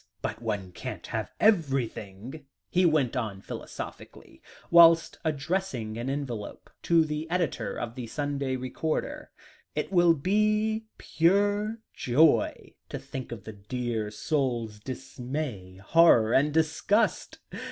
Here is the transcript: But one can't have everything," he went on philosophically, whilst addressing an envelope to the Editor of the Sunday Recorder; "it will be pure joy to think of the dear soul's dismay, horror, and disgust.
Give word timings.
But 0.23 0.41
one 0.41 0.71
can't 0.71 1.05
have 1.05 1.29
everything," 1.39 2.47
he 2.71 2.87
went 2.87 3.15
on 3.15 3.39
philosophically, 3.39 4.41
whilst 4.71 5.19
addressing 5.23 5.95
an 5.95 6.09
envelope 6.09 6.71
to 6.89 7.05
the 7.05 7.29
Editor 7.29 7.75
of 7.77 7.93
the 7.93 8.07
Sunday 8.07 8.55
Recorder; 8.55 9.29
"it 9.75 9.91
will 9.91 10.15
be 10.15 10.85
pure 10.97 11.77
joy 11.93 12.73
to 12.89 12.97
think 12.97 13.31
of 13.31 13.43
the 13.43 13.53
dear 13.53 14.09
soul's 14.09 14.79
dismay, 14.79 15.75
horror, 15.85 16.33
and 16.33 16.51
disgust. 16.51 17.37